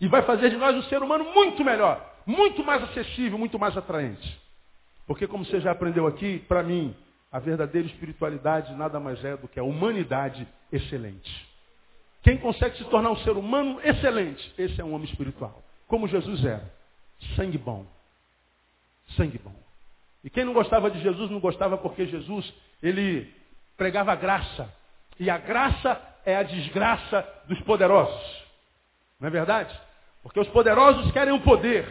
[0.00, 3.76] E vai fazer de nós um ser humano muito melhor, muito mais acessível, muito mais
[3.76, 4.40] atraente.
[5.06, 6.96] Porque como você já aprendeu aqui, para mim,
[7.30, 11.51] a verdadeira espiritualidade nada mais é do que a humanidade excelente.
[12.22, 15.62] Quem consegue se tornar um ser humano excelente, esse é um homem espiritual.
[15.88, 16.72] Como Jesus era.
[17.36, 17.84] Sangue bom.
[19.16, 19.54] Sangue bom.
[20.24, 23.32] E quem não gostava de Jesus, não gostava porque Jesus, ele
[23.76, 24.72] pregava graça.
[25.18, 28.42] E a graça é a desgraça dos poderosos.
[29.18, 29.76] Não é verdade?
[30.22, 31.88] Porque os poderosos querem o poder,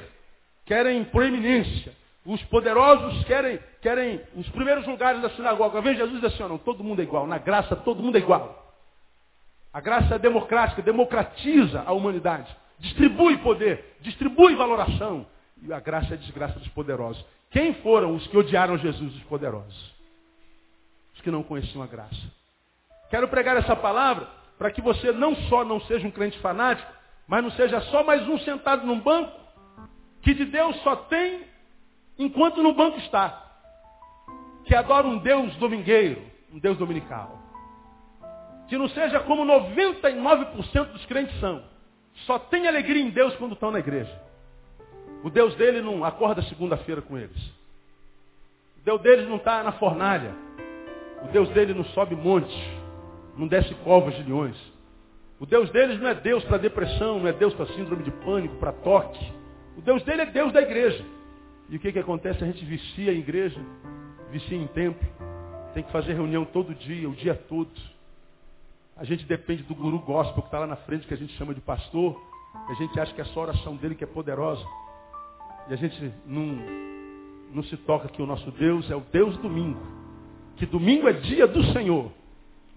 [0.66, 1.94] querem proeminência.
[2.26, 5.82] Os poderosos querem, querem os primeiros lugares da sinagoga.
[5.82, 7.28] Vem Jesus e diz assim, não, todo mundo é igual.
[7.28, 8.61] Na graça, todo mundo é igual.
[9.74, 12.56] A graça é democrática, democratiza a humanidade.
[12.80, 15.26] Distribui poder, distribui valoração.
[15.62, 17.24] E a graça é a desgraça dos poderosos.
[17.50, 19.94] Quem foram os que odiaram Jesus, os poderosos?
[21.14, 22.22] Os que não conheciam a graça.
[23.10, 26.92] Quero pregar essa palavra para que você não só não seja um crente fanático,
[27.28, 29.32] mas não seja só mais um sentado num banco,
[30.22, 31.44] que de Deus só tem
[32.18, 33.50] enquanto no banco está.
[34.66, 36.22] Que adora um Deus domingueiro,
[36.54, 37.41] um Deus dominical.
[38.72, 41.62] Que não seja como 99% dos crentes são.
[42.26, 44.10] Só tem alegria em Deus quando estão na igreja.
[45.26, 47.38] O Deus dele não acorda segunda-feira com eles.
[48.78, 50.34] O Deus deles não está na fornalha.
[51.22, 52.58] O Deus dele não sobe montes,
[53.36, 54.56] não desce covas de leões.
[55.38, 58.56] O Deus deles não é Deus para depressão, não é Deus para síndrome de pânico,
[58.56, 59.34] para toque.
[59.78, 61.04] O Deus dele é Deus da igreja.
[61.68, 62.42] E o que, que acontece?
[62.42, 63.60] A gente vicia a igreja
[64.32, 65.06] vicia em templo,
[65.74, 67.70] tem que fazer reunião todo dia, o dia todo.
[69.02, 71.56] A gente depende do guru gospel que está lá na frente, que a gente chama
[71.56, 72.22] de pastor,
[72.70, 74.64] a gente acha que é só a oração dele que é poderosa.
[75.68, 76.56] E a gente não,
[77.52, 79.82] não se toca que o nosso Deus é o Deus domingo.
[80.56, 82.12] Que domingo é dia do Senhor.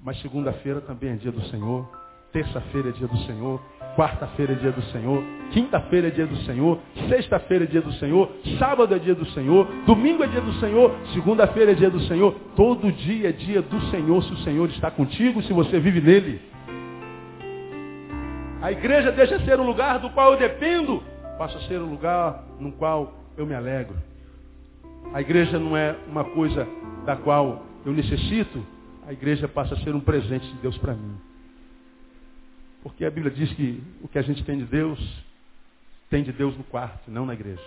[0.02, 1.86] Mas segunda-feira também é dia do Senhor.
[2.34, 3.60] Terça-feira é dia do Senhor.
[3.96, 5.22] Quarta-feira é dia do Senhor.
[5.52, 6.80] Quinta-feira é dia do Senhor.
[7.08, 8.28] Sexta-feira é dia do Senhor.
[8.58, 9.68] Sábado é dia do Senhor.
[9.86, 10.92] Domingo é dia do Senhor.
[11.12, 12.34] Segunda-feira é dia do Senhor.
[12.56, 16.42] Todo dia é dia do Senhor se o Senhor está contigo, se você vive nele.
[18.60, 21.04] A igreja deixa de ser um lugar do qual eu dependo,
[21.38, 23.94] passa a ser um lugar no qual eu me alegro.
[25.12, 26.66] A igreja não é uma coisa
[27.06, 28.66] da qual eu necessito,
[29.06, 31.14] a igreja passa a ser um presente de Deus para mim.
[32.84, 35.00] Porque a Bíblia diz que o que a gente tem de Deus,
[36.10, 37.62] tem de Deus no quarto, não na igreja.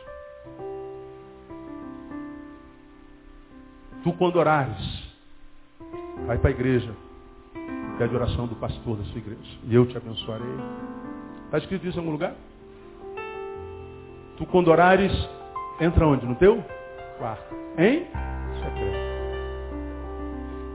[4.03, 5.03] Tu quando orares,
[6.27, 6.95] vai para a igreja,
[7.97, 9.57] pede oração do pastor da sua igreja.
[9.63, 10.45] E eu te abençoarei.
[11.45, 12.35] Está escrito isso em algum lugar?
[14.37, 15.11] Tu quando orares,
[15.81, 16.27] entra onde?
[16.27, 16.63] No teu
[17.17, 17.55] quarto.
[17.75, 18.05] Em
[18.63, 19.07] secreto.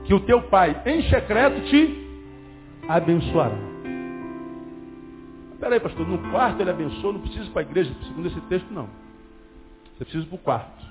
[0.03, 2.05] Que o teu pai em secreto te
[2.89, 3.72] abençoará.
[5.63, 8.41] Espera aí, pastor, no quarto ele abençoa, não precisa ir para a igreja, segundo esse
[8.41, 8.89] texto, não.
[9.95, 10.85] Você precisa para o quarto.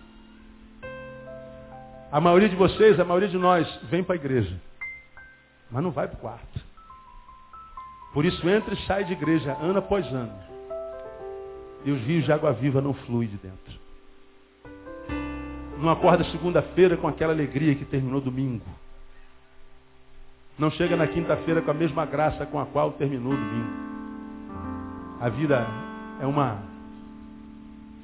[2.10, 4.58] A maioria de vocês, a maioria de nós, vem para a igreja.
[5.70, 6.58] Mas não vai para o quarto.
[8.14, 10.32] Por isso entra e sai de igreja ano após ano.
[11.84, 13.78] E os rios de água viva não fluem de dentro.
[15.76, 18.64] Não acorda segunda-feira com aquela alegria que terminou domingo.
[20.58, 23.81] Não chega na quinta-feira com a mesma graça com a qual terminou domingo.
[25.22, 25.64] A vida
[26.20, 26.60] é uma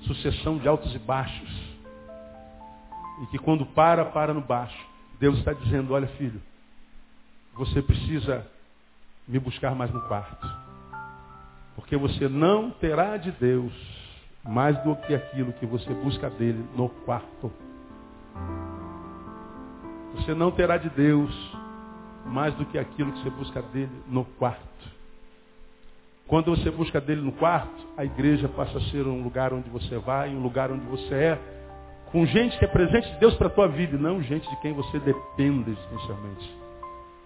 [0.02, 1.50] sucessão de altos e baixos.
[3.22, 4.86] E que quando para, para no baixo.
[5.18, 6.40] Deus está dizendo, olha filho,
[7.54, 8.46] você precisa
[9.26, 10.48] me buscar mais no quarto.
[11.74, 13.72] Porque você não terá de Deus
[14.44, 17.52] mais do que aquilo que você busca dele no quarto.
[20.14, 21.34] Você não terá de Deus
[22.26, 24.97] mais do que aquilo que você busca dele no quarto.
[26.28, 29.96] Quando você busca dele no quarto, a igreja passa a ser um lugar onde você
[29.98, 31.38] vai, um lugar onde você é,
[32.12, 34.56] com gente que é presente de Deus para a tua vida, e não gente de
[34.56, 36.54] quem você depende existencialmente.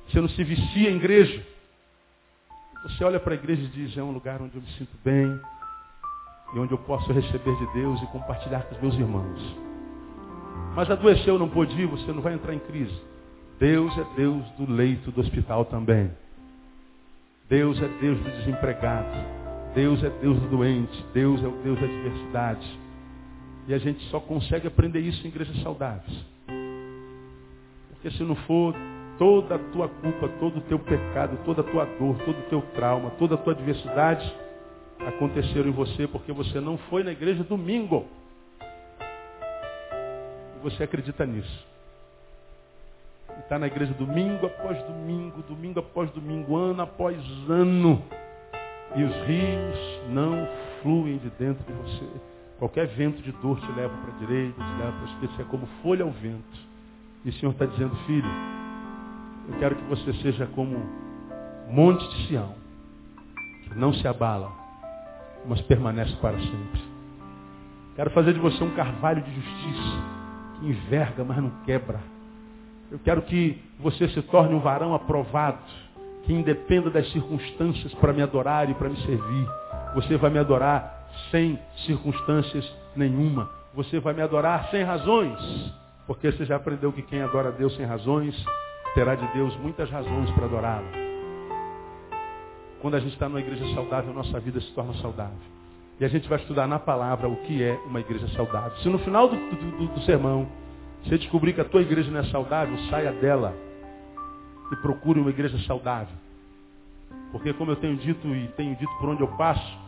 [0.08, 1.44] Você não se vicia em igreja.
[2.84, 5.40] Você olha para a igreja e diz, é um lugar onde eu me sinto bem
[6.54, 9.56] e onde eu posso receber de Deus e compartilhar com os meus irmãos.
[10.76, 13.00] Mas adoeceu, não pôde ir, você não vai entrar em crise.
[13.58, 16.10] Deus é Deus do leito do hospital também.
[17.52, 19.14] Deus é Deus do desempregado.
[19.74, 21.04] Deus é Deus do doente.
[21.12, 22.80] Deus é o Deus da diversidade.
[23.68, 26.24] E a gente só consegue aprender isso em igrejas saudáveis.
[27.90, 28.74] Porque se não for
[29.18, 32.62] toda a tua culpa, todo o teu pecado, toda a tua dor, todo o teu
[32.74, 34.34] trauma, toda a tua adversidade
[35.06, 38.06] aconteceram em você porque você não foi na igreja domingo.
[40.56, 41.71] E você acredita nisso.
[43.36, 47.16] E está na igreja domingo após domingo, domingo após domingo, ano após
[47.48, 48.02] ano.
[48.94, 50.46] E os rios não
[50.82, 52.08] fluem de dentro de você.
[52.58, 55.44] Qualquer vento de dor te leva para a direita, te leva para a esquerda, é
[55.46, 56.72] como folha ao vento.
[57.24, 58.28] E o Senhor está dizendo, filho,
[59.48, 60.76] eu quero que você seja como
[61.68, 62.54] monte de Sião,
[63.64, 64.52] que não se abala,
[65.46, 66.82] mas permanece para sempre.
[67.96, 70.02] Quero fazer de você um carvalho de justiça,
[70.54, 72.11] que enverga, mas não quebra.
[72.92, 75.56] Eu quero que você se torne um varão aprovado,
[76.24, 79.48] que independa das circunstâncias para me adorar e para me servir.
[79.94, 83.48] Você vai me adorar sem circunstâncias nenhuma.
[83.72, 85.38] Você vai me adorar sem razões,
[86.06, 88.36] porque você já aprendeu que quem adora a Deus sem razões
[88.94, 90.86] terá de Deus muitas razões para adorá-lo.
[92.82, 95.38] Quando a gente está numa igreja saudável, nossa vida se torna saudável.
[95.98, 98.76] E a gente vai estudar na palavra o que é uma igreja saudável.
[98.82, 100.46] Se no final do, do, do sermão
[101.04, 103.54] você descobrir que a tua igreja não é saudável, saia dela
[104.70, 106.14] e procure uma igreja saudável.
[107.30, 109.78] Porque como eu tenho dito e tenho dito por onde eu passo,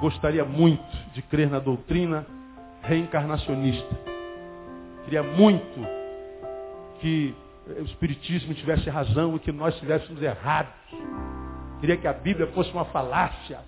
[0.00, 2.26] gostaria muito de crer na doutrina
[2.82, 3.98] reencarnacionista.
[5.04, 5.86] Queria muito
[7.00, 7.34] que
[7.80, 10.72] o Espiritismo tivesse razão e que nós estivéssemos errados.
[11.80, 13.60] Queria que a Bíblia fosse uma falácia.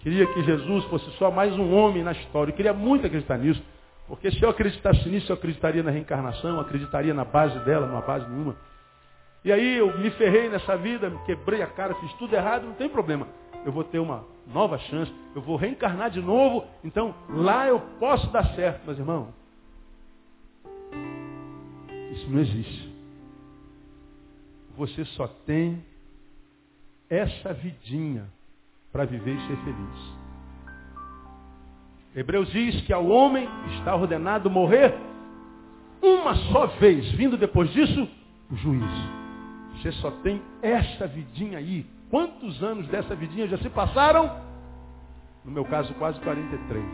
[0.00, 2.52] Queria que Jesus fosse só mais um homem na história.
[2.52, 3.62] Eu queria muito acreditar nisso.
[4.06, 8.28] Porque se eu acreditasse nisso, eu acreditaria na reencarnação, acreditaria na base dela, numa base
[8.28, 8.54] nenhuma.
[9.44, 12.74] E aí eu me ferrei nessa vida, me quebrei a cara, fiz tudo errado, não
[12.74, 13.26] tem problema.
[13.64, 18.26] Eu vou ter uma nova chance, eu vou reencarnar de novo, então lá eu posso
[18.30, 18.82] dar certo.
[18.86, 19.32] Mas irmão,
[22.14, 22.94] Isso não existe.
[24.76, 25.84] Você só tem
[27.10, 28.26] essa vidinha
[28.92, 30.23] para viver e ser feliz.
[32.14, 33.48] Hebreus diz que ao homem
[33.78, 34.94] está ordenado morrer
[36.00, 38.08] uma só vez, vindo depois disso
[38.50, 39.24] o juízo.
[39.74, 41.84] Você só tem essa vidinha aí.
[42.10, 44.30] Quantos anos dessa vidinha já se passaram?
[45.44, 46.84] No meu caso, quase 43.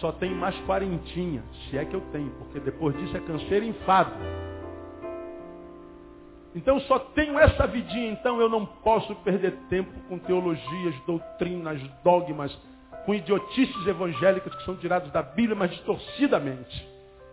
[0.00, 3.68] Só tem mais quarentinha, se é que eu tenho, porque depois disso é canseiro e
[3.68, 4.12] enfado.
[6.54, 12.56] Então só tenho essa vidinha, então eu não posso perder tempo com teologias, doutrinas, dogmas,
[13.08, 16.86] com idiotices evangélicas que são tiradas da Bíblia, mas distorcidamente.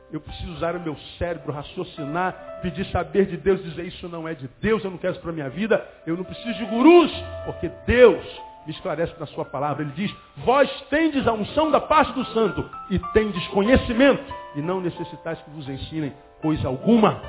[0.09, 4.33] Eu preciso usar o meu cérebro, raciocinar, pedir saber de Deus, dizer isso não é
[4.33, 7.11] de Deus, eu não quero isso para a minha vida, eu não preciso de gurus,
[7.43, 8.25] porque Deus
[8.65, 9.83] me esclarece na sua palavra.
[9.83, 14.79] Ele diz, vós tendes a unção da parte do santo e tendes conhecimento, e não
[14.79, 17.21] necessitais que vos ensinem coisa alguma.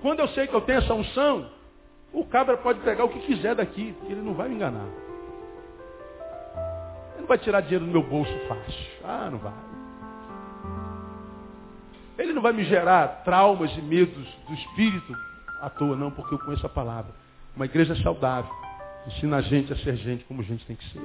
[0.00, 1.50] Quando eu sei que eu tenho essa unção,
[2.12, 5.07] o cabra pode pegar o que quiser daqui, ele não vai me enganar
[7.28, 8.86] vai tirar dinheiro do meu bolso fácil.
[9.04, 9.52] Ah, não vai.
[12.18, 15.14] Ele não vai me gerar traumas e medos do espírito
[15.60, 17.12] à toa, não, porque eu conheço a palavra.
[17.54, 18.50] Uma igreja saudável
[19.06, 21.00] ensina a gente a ser gente como gente tem que ser.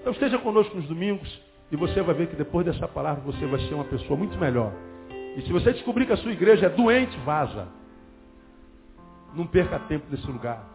[0.00, 1.40] Então esteja conosco nos domingos
[1.72, 4.72] e você vai ver que depois dessa palavra você vai ser uma pessoa muito melhor.
[5.36, 7.66] E se você descobrir que a sua igreja é doente, vaza.
[9.34, 10.73] Não perca tempo nesse lugar.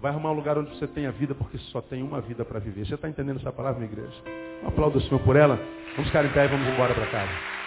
[0.00, 2.86] Vai arrumar um lugar onde você tenha vida, porque só tem uma vida para viver.
[2.86, 4.16] Você está entendendo essa palavra, minha igreja?
[4.64, 5.56] Um aplauso ao Senhor por ela.
[5.94, 7.59] Vamos ficar em pé e vamos embora para casa.